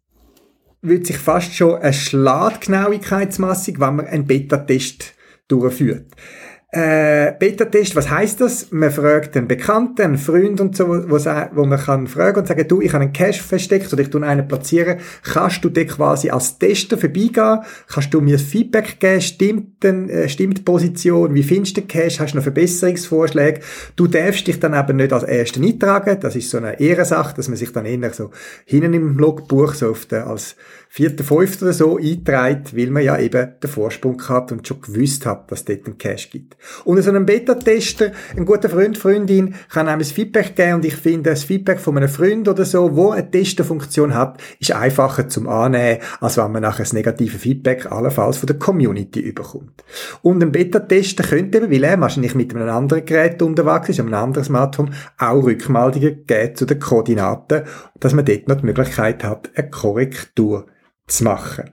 [0.82, 5.14] wird sich fast schon eine Schlaggenauigkeitsmassung, wenn man einen Beta-Test
[5.46, 6.06] durchführt.
[6.72, 8.70] Äh, Beta-Test, was heißt das?
[8.70, 12.68] Man fragt einen Bekannten, einen Freund und so, wo, wo man kann fragen und sagen,
[12.68, 14.98] du, ich habe einen Cache versteckt oder ich tue einen platzieren.
[15.24, 17.58] Kannst du dir quasi als Tester vorbeigehen?
[17.88, 19.20] Kannst du mir Feedback geben?
[19.20, 21.34] Stimmt, denn, äh, stimmt die Position?
[21.34, 22.20] Wie findest du den Cache?
[22.20, 23.62] Hast du noch Verbesserungsvorschläge?
[23.96, 26.20] Du darfst dich dann eben nicht als Erster eintragen.
[26.20, 28.30] Das ist so eine Ehrensache, dass man sich dann eher so
[28.64, 30.54] hinten im Logbuch so der, als
[30.88, 35.24] vierter, fünfter oder so einträgt, weil man ja eben den Vorsprung hat und schon gewusst
[35.24, 36.56] hat, dass es dort einen Cache gibt.
[36.84, 40.96] Und so einem Beta-Tester, ein guter Freund, Freundin, kann einem ein Feedback geben und ich
[40.96, 45.48] finde, das Feedback von einem Freund oder so, wo eine Testerfunktion hat, ist einfacher zum
[45.48, 49.84] Annehmen, als wenn man nachher das negative Feedback allenfalls von der Community überkommt.
[50.22, 54.14] Und ein Beta-Tester könnte eben, weil er wahrscheinlich mit einem anderen Gerät unterwegs ist, einem
[54.14, 57.64] anderen Smartphone, auch Rückmeldungen geben zu den Koordinaten,
[57.98, 60.66] dass man dort noch die Möglichkeit hat, eine Korrektur
[61.06, 61.70] zu machen.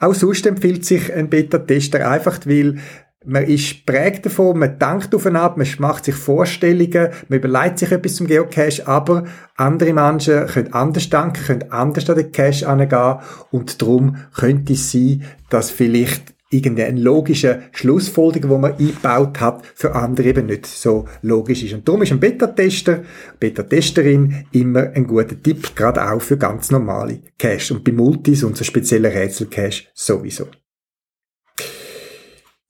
[0.00, 2.78] Auch sonst empfiehlt sich ein Beta-Tester einfach, weil
[3.26, 8.16] man ist prägt davon, man denkt aufeinander, man macht sich Vorstellungen, man überlegt sich etwas
[8.16, 9.24] zum Geocache, aber
[9.56, 13.18] andere Menschen können anders denken, können anders an den Cache angehen
[13.50, 19.94] und darum könnte es sein, dass vielleicht irgendeine logische Schlussfolgerung, die man eingebaut hat, für
[19.94, 21.74] andere eben nicht so logisch ist.
[21.74, 23.02] Und darum ist ein Beta-Tester,
[23.40, 28.56] Beta-Testerin immer ein guter Tipp, gerade auch für ganz normale Cache und bei Multis und
[28.56, 30.46] so speziellen Rätsel-Cache sowieso.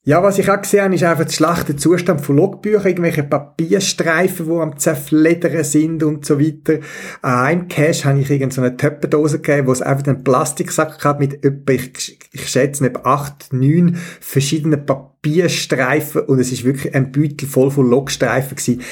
[0.07, 4.45] Ja, was ich auch gesehen habe, ist einfach der schlechte Zustand von Logbüchern, irgendwelche Papierstreifen,
[4.45, 6.77] die am zerfleddern sind und so weiter.
[7.23, 11.19] An einem Cache habe ich irgendeine so Töppendose gegeben, wo es einfach einen Plastiksack hat
[11.19, 16.21] mit etwa, ich, ich schätze, etwa acht, neun verschiedenen Papierstreifen.
[16.21, 18.83] Und es ist wirklich ein Beutel voll von Logstreifen gewesen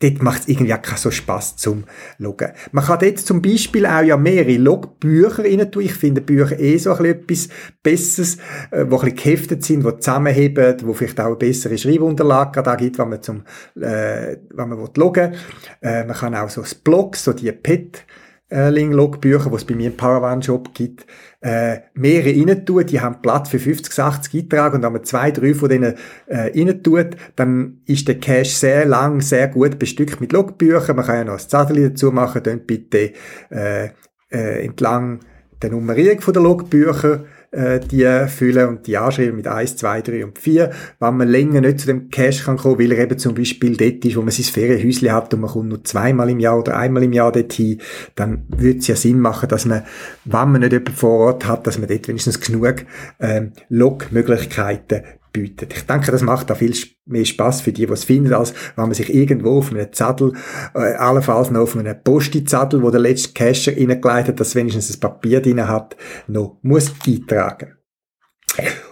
[0.00, 1.84] dort macht es irgendwie auch keinen so Spass zum
[2.18, 2.52] Loggen.
[2.72, 5.82] Man kann dort zum Beispiel auch ja mehrere Logbücher rein tun.
[5.82, 7.48] Ich finde Bücher eh so ein etwas
[7.82, 8.36] Besseres,
[8.70, 12.76] äh, wo ein bisschen geheftet sind, die zusammenheben, wo vielleicht auch eine bessere Schreibunterlage da
[12.76, 13.42] gibt, wenn man zum,
[13.76, 15.38] äh, wenn man loggen will.
[15.82, 18.04] Äh, man kann auch so das Blog, so die PET,
[18.50, 21.06] äh, Logbücher, die es bei mir im Paravan-Shop gibt,
[21.40, 25.30] äh, mehrere rein tun, die haben Platz für 50, 80 Eintrag und wenn man zwei,
[25.30, 25.94] drei von denen
[26.26, 30.96] äh, rein tut, dann ist der Cache sehr lang, sehr gut bestückt mit Logbüchern.
[30.96, 33.12] Man kann ja noch ein Zettel dazu machen, dann bitte
[33.50, 33.90] äh,
[34.30, 35.20] äh, entlang
[35.62, 40.38] der Nummerierung der Logbücher äh, die füllen und die anschreiben mit 1, 2, 3 und
[40.38, 40.70] 4.
[40.98, 44.04] Wenn man länger nicht zu dem Cash kann kommen, weil er eben zum Beispiel dort
[44.04, 47.02] ist, wo man sein Ferienhäuschen hat und man kommt nur zweimal im Jahr oder einmal
[47.02, 47.80] im Jahr dorthin,
[48.14, 49.84] dann würde es ja Sinn machen, dass man,
[50.24, 52.84] wenn man nicht jemanden vor Ort hat, dass man dort wenigstens genug
[53.20, 55.02] ähm, Log-Möglichkeiten
[55.40, 55.72] bietet.
[55.74, 56.74] Ich denke, das macht da viel
[57.06, 60.32] mehr Spaß für die, die es finden, als wenn man sich irgendwo auf einem Zettel,
[60.74, 65.00] äh, allenfalls noch auf einem Posti-Zettel, wo der letzte Cacher reingeleitet hat, dass wenigstens ein
[65.00, 65.96] Papier drin hat,
[66.26, 67.74] noch muss eintragen.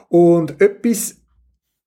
[0.08, 1.16] Und etwas,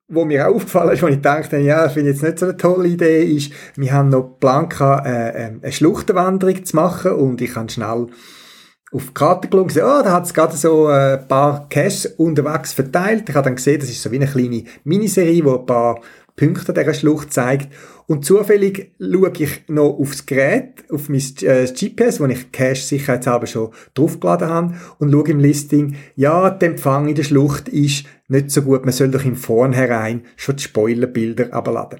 [0.08, 2.58] wo mir auch aufgefallen ist, wo ich dachte, ja, finde ich jetzt nicht so eine
[2.58, 7.54] tolle Idee, ist, wir haben noch Blanca äh, äh, eine Schluchtenwanderung zu machen und ich
[7.54, 8.08] kann schnell
[8.92, 12.06] auf die Karte geschaut, gesehen, oh, da hat es gerade so ein äh, paar Caches
[12.18, 13.30] unterwegs verteilt.
[13.30, 16.02] Ich habe dann gesehen, das ist so wie eine kleine Miniserie, wo ein paar
[16.36, 17.70] Punkte dieser Schlucht zeigt.
[18.08, 23.46] Und zufällig schaue ich noch aufs Gerät, auf mein äh, GPS, wo ich Cache sicherheitshalber
[23.46, 28.50] schon draufgeladen habe, und schaue im Listing, ja, der Empfang in der Schlucht ist nicht
[28.50, 32.00] so gut, man soll doch im Vornherein schon die Spoilerbilder abladen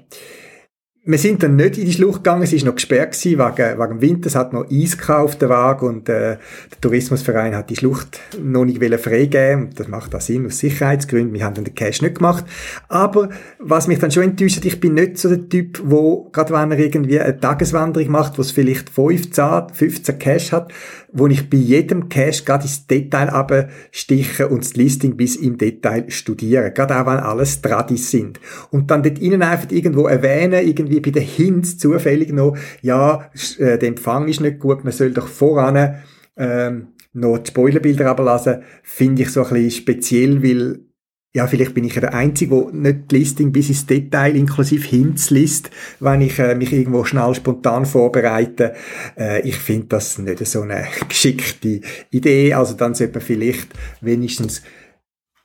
[1.02, 4.00] wir sind dann nicht in die Schlucht gegangen, es war noch gesperrt gewesen, wegen, wegen
[4.02, 5.86] Winter, es hat noch Eis auf den Wagen.
[5.86, 6.36] Und äh,
[6.70, 9.64] der Tourismusverein hat die Schlucht noch nicht freigeben.
[9.64, 12.44] Und das macht auch Sinn aus Sicherheitsgründen, wir haben dann den Cash nicht gemacht,
[12.88, 16.70] aber was mich dann schon enttäuscht, ich bin nicht so der Typ, wo gerade wenn
[16.70, 20.72] er irgendwie eine Tageswanderung macht, wo es vielleicht 15, 15 Cash hat,
[21.12, 26.04] wo ich bei jedem Cache gerade ins Detail abstiche und das Listing bis im Detail
[26.08, 26.72] studiere.
[26.72, 28.40] Gerade auch, wenn alles Tradis sind.
[28.70, 33.78] Und dann dort innen einfach irgendwo erwähnen, irgendwie bei den Hints zufällig noch, ja, äh,
[33.78, 35.96] der Empfang ist nicht gut, man soll doch voran
[36.36, 40.80] ähm, noch die Spoilerbilder ablassen, finde ich so ein bisschen speziell, weil
[41.32, 44.86] ja, vielleicht bin ich ja der Einzige, der nicht die Listing bis ins Detail inklusive
[44.86, 48.74] Hints liest, wenn ich äh, mich irgendwo schnell spontan vorbereite.
[49.16, 52.54] Äh, ich finde das nicht so eine geschickte Idee.
[52.54, 53.68] Also dann sollte man vielleicht
[54.00, 54.62] wenigstens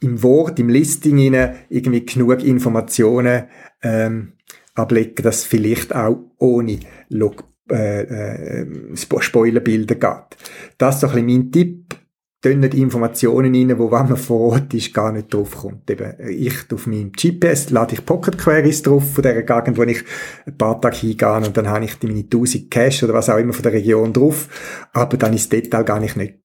[0.02, 3.44] im Wort, im Listing hinein irgendwie genug Informationen
[3.84, 4.34] ähm,
[4.74, 10.38] ablegen, dass vielleicht auch ohne Log äh, äh, Spoilerbilder geht.
[10.78, 11.96] Das ist so ein bisschen mein Tipp
[12.44, 15.90] nicht Informationen rein, wo, wenn man vor Ort ist, gar nicht draufkommt.
[15.90, 20.04] Eben, ich, auf meinem GPS lade ich Pocket Queries drauf von der Gegend, wo ich
[20.46, 23.54] ein paar Tage hingehe und dann habe ich meine 1000 Cache oder was auch immer
[23.54, 24.48] von der Region drauf.
[24.94, 26.36] Aber dann ist Detail gar nicht, nicht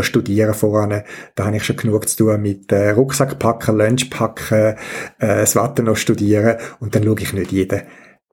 [0.00, 1.02] studieren voran.
[1.34, 4.76] Da habe ich schon genug zu tun mit äh, Rucksack packen, Lunch packen, äh,
[5.18, 7.82] das Wetter noch studieren und dann schaue ich nicht jeden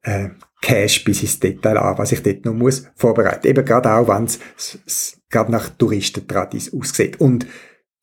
[0.04, 0.30] äh,
[0.62, 3.48] Cache bis ins Detail an, was ich dort noch muss vorbereiten.
[3.48, 7.20] Eben gerade auch, wenn es gerade nach Touristentradis aussieht.
[7.20, 7.46] Und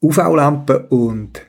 [0.02, 1.40] UV-Lampen und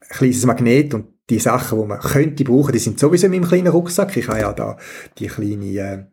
[0.00, 3.48] ein kleines Magnet und die Sachen, die man könnte brauchen, die sind sowieso in meinem
[3.48, 4.16] kleinen Rucksack.
[4.16, 4.76] Ich habe ja da
[5.18, 6.04] die kleine äh,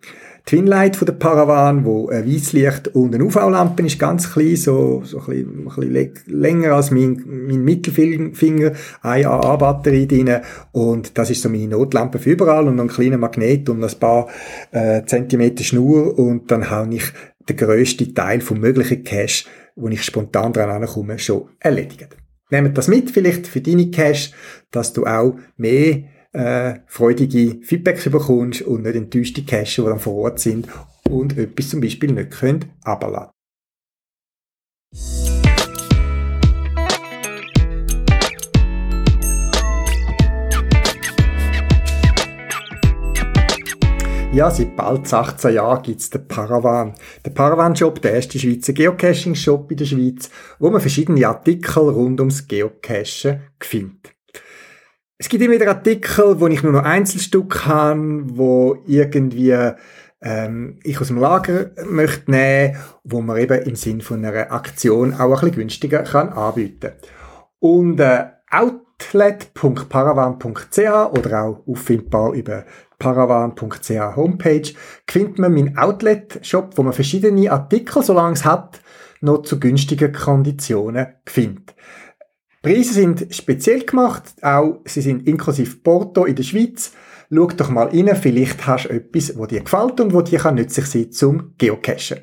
[0.49, 5.19] Twinlight von der Paravan, wo ein Weißlicht und eine UV-Lampe ist ganz klein, so, so
[5.19, 8.71] ein bisschen, ein bisschen länger als mein, mein Mittelfinger,
[9.03, 10.37] eine AA-Batterie drin
[10.71, 14.27] und das ist so meine Notlampe für überall und ein kleiner Magnet und ein paar
[14.71, 17.03] äh, Zentimeter Schnur und dann habe ich
[17.47, 22.17] den grössten Teil vom möglichen Cache, wo ich spontan dran ankomme, schon erledigt.
[22.49, 24.31] Nehmt das mit vielleicht für deine Cache,
[24.71, 30.15] dass du auch mehr äh, freudige Feedbacks bekommst und nicht enttäuschte Cache, die dann vor
[30.15, 30.67] Ort sind
[31.09, 33.29] und etwas zum Beispiel nicht können abladen.
[44.31, 46.93] Ja, seit bald 18 Jahren gibt's den Paravan.
[47.25, 52.47] Der Paravan-Shop, der erste Schweizer Geocaching-Shop in der Schweiz, wo man verschiedene Artikel rund ums
[52.47, 54.18] Geocachen findet.
[55.21, 59.53] Es gibt immer wieder Artikel, wo ich nur noch Einzelstück habe, wo irgendwie
[60.21, 65.13] ähm, ich aus dem Lager möchte nehmen, wo man eben im Sinn von einer Aktion
[65.13, 66.93] auch ein bisschen günstiger kann anbieten.
[67.59, 72.63] Und äh, outlet.paravan.ch oder auch auffindbar über
[72.97, 74.71] paravan.ch Homepage
[75.05, 78.79] findet man meinen Outlet-Shop, wo man verschiedene Artikel, solange es hat,
[79.19, 81.75] noch zu günstigen Konditionen findet.
[82.61, 86.91] Preise sind speziell gemacht, auch sie sind inklusive Porto in der Schweiz.
[87.31, 90.85] Schau doch mal rein, vielleicht hast du etwas, wo dir gefällt und wo dir nützlich
[90.87, 92.19] sein kann zum Geocachen.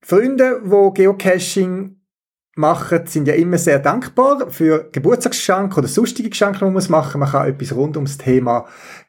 [0.00, 1.96] Freunde, wo Geocaching
[2.56, 7.14] machen, sind ja immer sehr dankbar für Geburtstagsgeschenke oder sonstige Geschenke, die man machen muss.
[7.14, 8.66] Man kann etwas rund ums Thema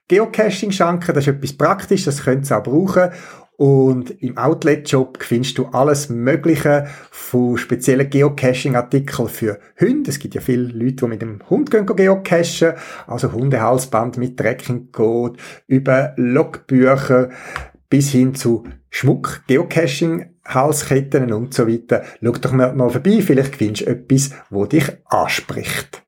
[0.07, 3.11] Geocaching schenken, das ist etwas praktisch, das könnt ihr auch brauchen.
[3.57, 10.11] Und im Outlet-Shop findest du alles Mögliche von speziellen Geocaching-Artikeln für Hunde.
[10.11, 12.73] Es gibt ja viele Leute, die mit dem Hund gehen geocachen.
[13.07, 17.29] Also Hundehalsband mit Trekkingcode, über Logbücher
[17.89, 22.03] bis hin zu Schmuck, Geocaching, Halsketten und so weiter.
[22.21, 26.03] Schau doch mal, mal vorbei, vielleicht findest du etwas, wo dich anspricht.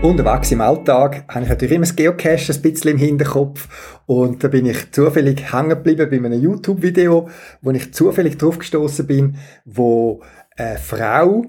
[0.00, 4.46] Unterwegs im Alltag habe ich natürlich immer das Geocache ein bisschen im Hinterkopf und da
[4.46, 7.28] bin ich zufällig hängen geblieben bei einem YouTube-Video,
[7.62, 10.22] wo ich zufällig drauf gestoßen bin, wo
[10.56, 11.46] eine Frau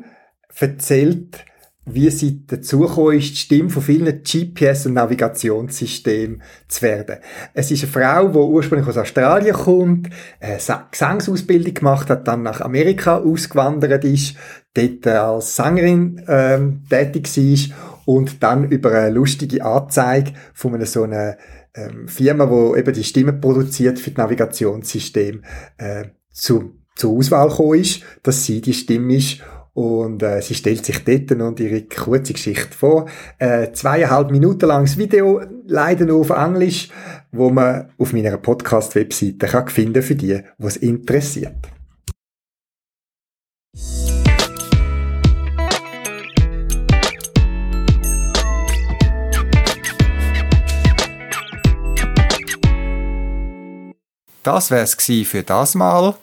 [0.59, 1.45] erzählt,
[1.85, 7.17] wie sie dazugekommen ist, die Stimme von vielen GPS- und Navigationssystemen zu werden.
[7.53, 10.09] Es ist eine Frau, die ursprünglich aus Australien kommt,
[10.39, 10.57] eine
[10.89, 14.35] Gesangsausbildung gemacht hat, dann nach Amerika ausgewandert ist,
[14.73, 21.03] dort als Sängerin ähm, tätig war und dann über eine lustige Anzeige von einer so
[21.03, 21.37] einer
[21.75, 25.43] ähm, Firma, wo eben die Stimme produziert für das Navigationssystem,
[25.77, 29.41] äh, zu, zur Auswahl gekommen ist, dass sie die Stimme ist
[29.75, 33.05] und äh, sie stellt sich dort und ihre kurze Geschichte vor.
[33.37, 36.89] Äh, zweieinhalb Minuten langes Video, leider nur auf Englisch,
[37.31, 41.78] wo man auf meiner Podcast-Webseite kann finden für die, was interessiert.
[54.51, 56.15] Das wär's gsi für das Mal.